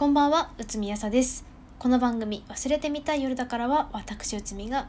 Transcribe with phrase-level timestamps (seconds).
[0.00, 1.44] こんばんは、内海あさです。
[1.78, 4.88] この番組、忘れてみたい夜だからは、私内海が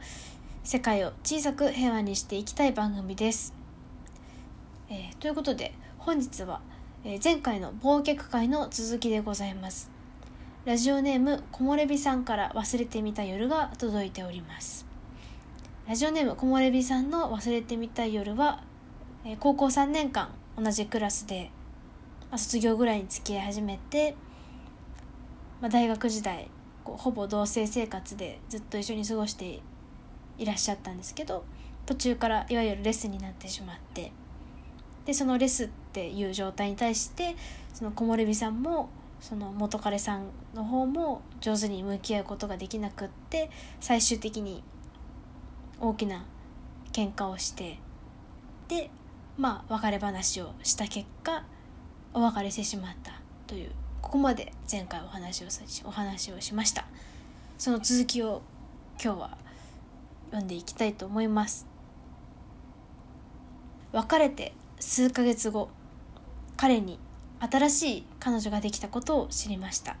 [0.64, 3.52] 世界を小さく平和にしていきたい番組です。
[4.88, 6.62] えーということで、本日は、
[7.04, 9.90] えー前回の忘却会の続きでございます。
[10.64, 14.86] ラジオネーム、木漏れ日さんから忘れてみた夜が届いております。
[15.86, 18.62] ラジオネーム、木漏れ日さんの忘れてみたい夜は、
[19.26, 21.50] えー高校3年間同じクラスで、
[22.34, 24.16] 卒業ぐらいに付き合い始めて、
[25.62, 26.50] まあ、大学時代
[26.82, 29.60] こうほぼ同棲生活でずっと一緒に過ごして
[30.36, 31.44] いらっしゃったんですけど
[31.86, 34.10] 途中からいわゆるレスになってしまって
[35.06, 37.36] でそのレスっていう状態に対して
[37.72, 38.90] その木漏れ日さんも
[39.20, 44.64] その元彼さんの方も上手に向き合うことができなくって最終的に
[45.80, 46.24] 大きな
[46.92, 47.78] 喧嘩をして
[48.66, 48.90] で
[49.38, 51.44] まあ別れ話をした結果
[52.12, 53.12] お別れしてしまった
[53.46, 53.70] という
[54.12, 56.84] ここまで前回お話をさお話をしました。
[57.56, 58.42] その続きを
[59.02, 59.38] 今日は
[60.26, 61.66] 読んでいきたいと思います。
[63.90, 65.70] 別れて数ヶ月後
[66.58, 66.98] 彼に
[67.40, 69.96] 新しい彼女ができたことを知りました。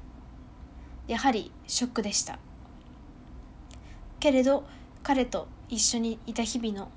[1.08, 2.38] やはりショックでした。
[4.20, 4.64] けれど
[5.02, 6.90] 彼と一緒にいた日々の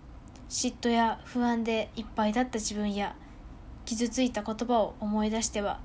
[0.49, 3.16] 嫉妬や不安でいっぱいだった自分や
[3.86, 5.80] 傷ついた言葉を思い出しては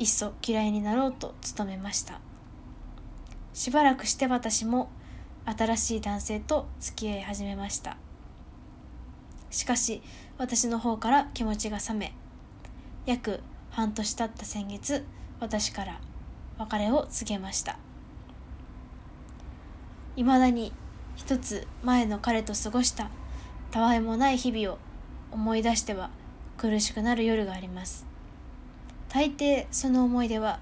[0.00, 2.20] いっそ嫌いになろうと努めました。
[3.52, 4.88] しばらくして私も
[5.44, 7.98] 新しい男性と付き合い始めました。
[9.50, 10.00] しかし
[10.38, 12.14] 私の方から気持ちが冷め
[13.04, 15.04] 約半年経った先月
[15.38, 16.00] 私から
[16.56, 17.78] 別れを告げました。
[20.16, 20.72] いまだに
[21.14, 23.10] 一つ前の彼と過ごした
[23.70, 24.78] たわいもない日々を
[25.30, 26.08] 思い出しては
[26.56, 28.09] 苦しくなる夜があります。
[29.12, 30.60] 大抵その思い出は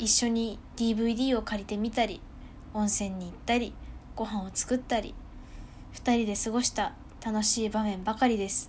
[0.00, 2.20] 一緒に DVD を借りてみたり
[2.74, 3.72] 温泉に行ったり
[4.16, 5.14] ご飯を作ったり
[5.92, 8.68] 二人で過ごした楽しい場面ばかりです。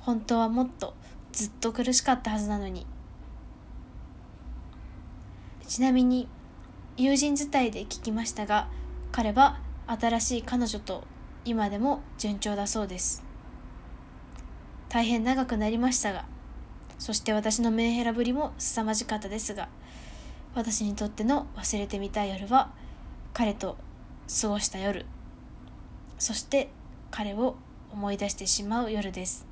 [0.00, 0.94] 本当はもっと
[1.30, 2.86] ずっと苦しかったはずなのに。
[5.68, 6.26] ちなみに
[6.96, 8.68] 友人伝いで聞きましたが
[9.12, 11.04] 彼は新しい彼女と
[11.44, 13.22] 今でも順調だそうです。
[14.88, 16.31] 大変長くなりましたが
[17.02, 19.68] そして私のメンヘラぶりも凄まじかったですが
[20.54, 22.70] 私にとっての忘れてみたい夜は
[23.34, 23.76] 彼と
[24.40, 25.04] 過ごした夜
[26.20, 26.68] そして
[27.10, 27.56] 彼を
[27.92, 29.44] 思い出してしまう夜です。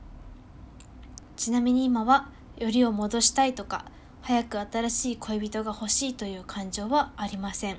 [1.37, 3.85] ちなみに今はよりを戻したいとか
[4.23, 7.79] 早く新しい恋人が欲しいという感情はありません。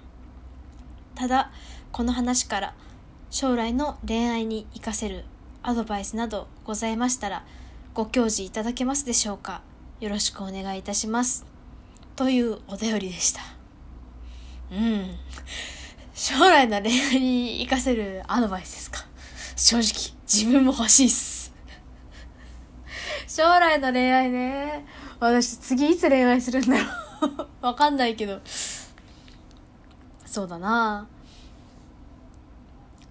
[1.16, 1.50] ただ
[1.94, 2.74] この話から
[3.30, 5.24] 将来の恋愛に活かせる
[5.64, 7.46] アドバイスなどございましたら
[7.94, 9.62] ご教示いただけますでしょうか？
[10.00, 11.46] よろしくお願いいたします。
[12.16, 13.42] というお便りでした。
[14.72, 15.16] うん。
[16.14, 19.06] 将来の恋愛に活かせるアドバイスですか？
[19.58, 21.52] 正直自分も欲しいっす。
[23.28, 24.86] 将来の恋愛ね。
[25.20, 26.86] 私次いつ恋愛するんだろ
[27.28, 27.48] う？
[27.66, 28.40] わかんないけど。
[30.26, 31.08] そうだな。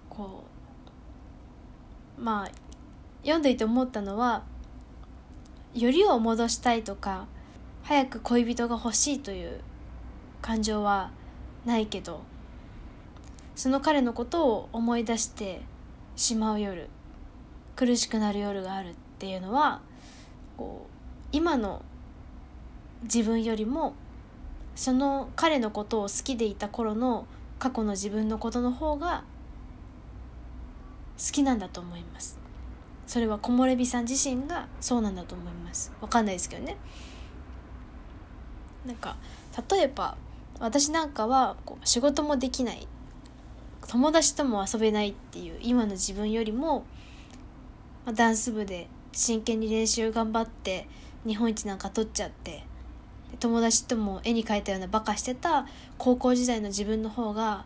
[0.09, 0.43] こ
[2.17, 2.51] うまあ
[3.21, 4.43] 読んでいて思ったのは
[5.73, 7.27] よりを戻したいとか
[7.83, 9.61] 早く恋人が欲しいという
[10.41, 11.11] 感情は
[11.65, 12.21] ないけど
[13.55, 15.61] その彼のことを思い出して
[16.15, 16.89] しまう夜
[17.75, 19.81] 苦しくなる夜があるっていうのは
[20.57, 21.83] こう今の
[23.03, 23.93] 自分よりも
[24.75, 27.25] その彼のことを好きでいた頃の
[27.59, 29.23] 過去の自分のことの方が
[31.17, 32.40] 好きなんだと思います。
[33.11, 35.91] それは木漏れ日さん自身がそうなんだと思います。
[35.99, 36.77] わかんないですけどね。
[38.85, 39.17] なんか
[39.69, 40.15] 例えば
[40.61, 42.87] 私なんかはこう仕事もできない。
[43.89, 46.85] 友達とも遊べないっていう今の自分よりも、
[48.05, 50.87] まあ、ダンス部で真剣に練習頑張って
[51.27, 52.63] 日本一なんか取っちゃって
[53.41, 55.67] 友達とも絵に描いたようなバカしてた
[55.97, 57.65] 高校時代の自分の方が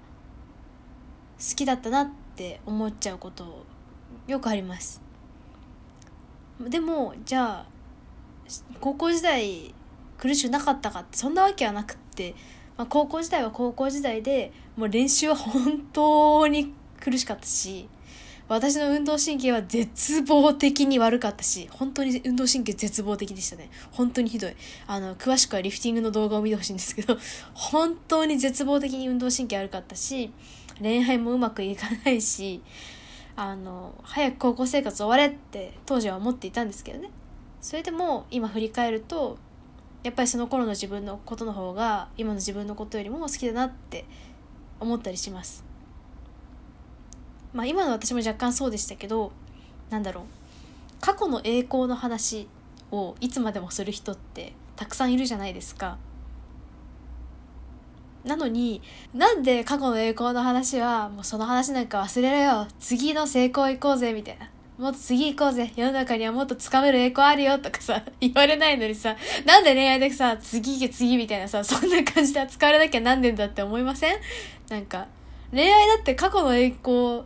[1.37, 3.63] 好きだったなって思っちゃうこと
[4.25, 5.04] よくあります。
[6.59, 7.65] でもじゃあ
[8.79, 9.73] 高校時代
[10.17, 12.35] 苦しくなかったかってそんなわけはなくって、
[12.77, 17.89] まあ、高校時代は高校時代でもう練習は本当に苦しかったし
[18.47, 23.71] 私の運動神経は絶望的に悪かったし本当に運動神経絶望的でしたね。
[23.91, 24.55] 本当にひどい。
[24.85, 27.17] あの詳しくはリフティングの動画を見てほしいんですけど
[27.53, 30.31] 本当に絶望的に運動神経悪かったし
[30.79, 32.61] 恋愛もうまくいかないし
[33.37, 37.11] あの早く高校生活終われって当時は思っていたんですけどね。
[37.61, 39.37] それでも今振り返ると
[40.03, 44.05] やっぱりその頃の自分のことの方が今の自分のことよりも好きだなって
[44.79, 45.65] 思ったりします。
[47.53, 49.31] まあ今の私も若干そうでしたけど
[49.89, 50.23] なんだろう。
[51.01, 52.47] 過去の栄光の話
[52.91, 55.97] をいつまでもする人ってたくさんいるじゃないですか。
[58.25, 58.81] なのに
[59.13, 74.17] なんで過去の栄光の話はもうその話なんか忘れろよ次の成功行こうぜみたいなもっと次行こうぜ世の中にはもっと掴める栄光あるよとかさ、 言われないのにさ、なんで恋愛でさ、次行け次みたいなさ、そんな感じで扱われなきゃなんでんだって思いません？
[74.67, 75.07] なんか、
[75.53, 77.21] 恋愛だって過去の栄光、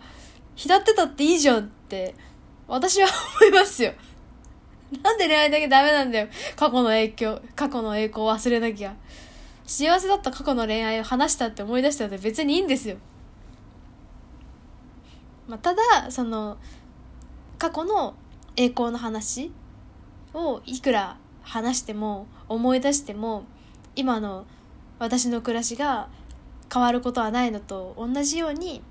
[0.56, 2.13] 浸ってたっていいじゃんって、
[2.68, 3.07] 私は
[3.42, 3.94] 思いますよ。
[5.01, 6.28] なんで恋愛だけダメなんだよ。
[6.56, 8.94] 過去の影響、過去の栄光忘れなきゃ。
[9.69, 12.98] 幸せだった過去の恋愛を話したって思い出したって別にいいんですよ。
[15.48, 16.57] まあ、ただ、その、
[17.60, 18.16] 過去の
[18.56, 19.51] 栄光の話
[20.33, 23.44] をいくら話しても思い出しても
[23.95, 24.48] 今の
[24.98, 26.10] 私の暮らしが
[26.74, 28.81] 変わることはないのと同じように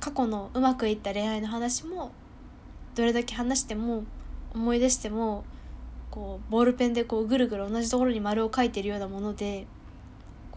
[0.00, 2.12] 過去のうまくいった恋愛の話も
[2.94, 4.04] どれだけ話しても
[4.54, 5.44] 思い出しても
[6.10, 9.66] こうボールペンでこうぐるぐる同じところに丸を書いてるようなもので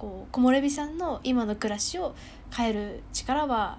[0.01, 2.15] こう木漏れ日さんの今の暮らしを
[2.51, 3.77] 変える力は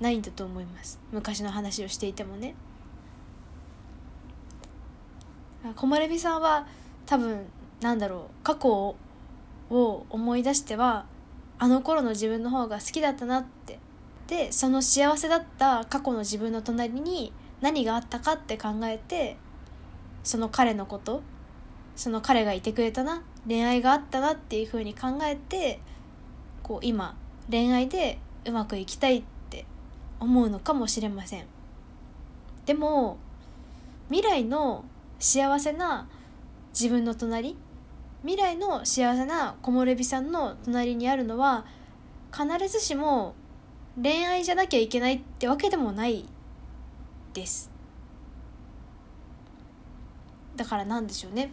[0.00, 2.54] ないんだと思います昔の話をしていてもね。
[5.64, 6.68] 木漏れ日さんは
[7.04, 7.46] 多分
[7.80, 11.06] なんだろう過去を思い出しては
[11.58, 13.80] あの頃の自分の方が好きだったなって
[14.28, 19.36] でその幸せだった過去の自分の隣に何があったかって考えて
[20.22, 21.22] その彼のこと
[21.96, 25.80] その彼がいてくれたな恋愛があったなっていうふうに考えて
[26.62, 27.16] こう今
[27.50, 29.64] 恋愛でうまくいきたいって
[30.20, 31.46] 思うのかもしれません。
[32.66, 33.16] でも
[34.08, 34.84] 未来の
[35.18, 36.06] 幸せな
[36.72, 37.56] 自分の隣
[38.22, 41.64] 未来の幸せな木漏れ日さんの隣にあるのは
[42.32, 43.34] 必ずしも
[44.00, 46.26] 恋愛じゃなきゃいけないってわけでもない
[47.32, 47.70] です。
[50.56, 51.52] だからなんでしょうね。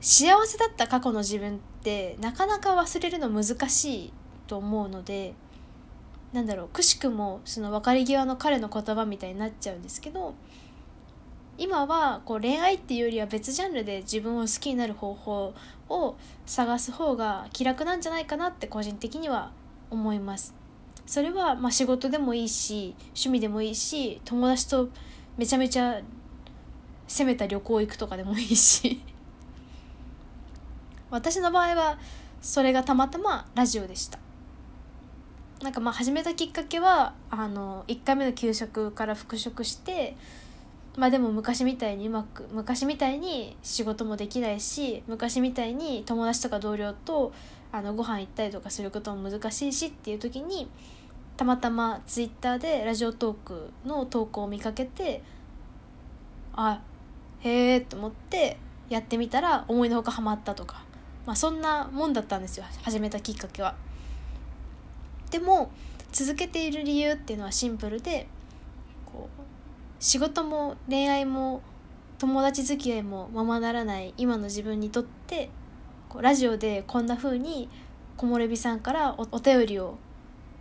[0.00, 4.12] 幸せだった過去の自分ってなかなか忘れるの難しい
[4.46, 5.34] と思うので
[6.32, 10.34] なんだろうくしくもその別れ際の彼の言葉みたいになっちゃうんですけど
[11.58, 15.54] 今はこう恋愛っていうよりは別ジャンルで自分を好きになる方法
[15.90, 19.52] を探す方が気楽なんじゃないかなって個人的には
[19.90, 20.54] 思います。
[21.04, 24.88] それはまあ仕事でもいいし趣味でもいいし友達と
[25.36, 26.00] めちゃめちゃ
[27.08, 29.02] 攻めた旅行行くとかでもいいし
[31.10, 31.98] 私の場合は
[32.40, 34.18] それがたまたまラジオでした。
[35.62, 40.16] なんかまあ始めたきっかけはあの1回目の給食から復職して
[40.96, 47.32] まあでも昔みたいにうまく昔みたいに仕事もできないし昔みたいに友達とか同僚と
[47.72, 50.68] あのご飯行ったりとかすることも難しいしっていう時に
[51.36, 55.22] たまたまツイッターでラジオトークの投稿を見かけて
[56.54, 56.80] あ
[57.40, 58.56] へえと思って
[58.88, 60.82] やってみたら思いのほかハマったとか、
[61.26, 63.74] まあ、そんなもんだったんですよ始めたきっかけは。
[65.30, 65.70] でも
[66.12, 68.26] 続けている理由っていうのはシンプルで
[69.06, 69.42] こう
[70.00, 71.62] 仕事も恋愛も
[72.18, 75.50] 友達付き合いもままならない今の自分にとって
[76.08, 77.68] こうラジオでこんな風に
[78.16, 79.98] 木漏れ日さんからお便りを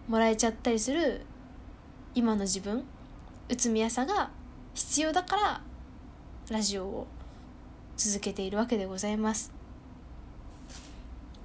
[0.08, 1.26] もらえちゃったりする
[2.14, 2.84] 今の自分
[3.50, 4.30] うつみやさが
[4.76, 5.62] 必要だから
[6.50, 7.08] ラジオを
[7.98, 9.59] 続けているわけでございます。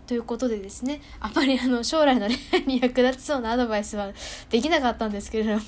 [0.07, 4.13] ということでですねあまりあの将来の恋愛に役立ちそうなアドバイスは
[4.51, 5.61] できなかったんですけれども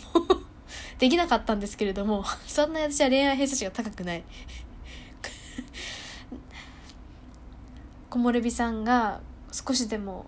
[0.99, 4.25] できなかったんですけれども、そんな私は恋愛偏差値が高くない。
[8.11, 9.21] 木漏れ日さんが
[9.53, 10.27] 少しでも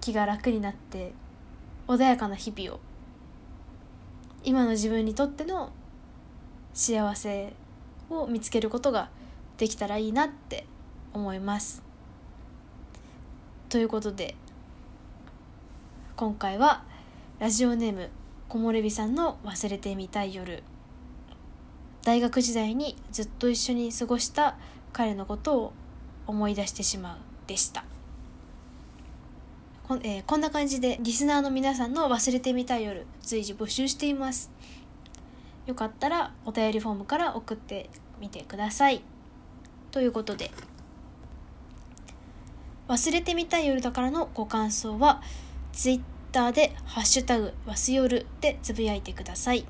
[0.00, 1.12] 気が楽になって
[1.88, 2.80] 穏やかな日々を
[4.44, 5.72] 今の自分にとっての
[6.72, 7.54] 幸せ
[8.10, 9.10] を見つけることが
[9.56, 10.66] できたらいいなって
[11.12, 11.93] 思います。
[13.74, 14.36] ということで
[16.14, 16.84] 今回は
[17.40, 18.08] ラジオネーム
[18.48, 20.62] 木漏れ日さんの忘れてみたい夜。
[22.04, 24.56] 大学時代にずっと一緒に過ごした
[24.92, 25.72] 彼のことを
[26.28, 27.84] 思い出してしまうでした。
[29.88, 34.52] こ,、えー、こんな感じでリスナーの皆さんの忘れてみたい夜随時募集しています。
[35.66, 37.90] よかったらお便りフォームから送って
[38.20, 39.02] みてください。
[39.90, 40.52] ということで
[42.88, 45.22] 忘れてみたい夜だからのご感想は
[45.72, 49.64] Twitter ターで「ハッシュタグわすよる」でつぶやいてください。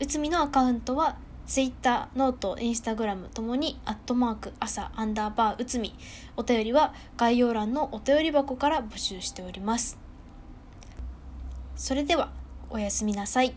[0.00, 1.16] うつみのアカウントは
[1.46, 5.94] Twitter、ノート、インスタグラムともに、アットマーク、朝、アンダーバー、うつみ。
[6.36, 9.98] お便りは概要欄のお便り箱から募集しております。
[11.76, 12.30] それでは、
[12.70, 13.54] おやすみなさい。